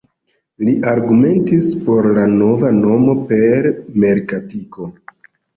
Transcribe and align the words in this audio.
Li 0.67 0.71
argumentis 0.91 1.67
por 1.89 2.09
la 2.19 2.23
nova 2.37 2.73
nomo 2.79 3.15
per 3.33 3.69
merkatiko. 4.07 4.91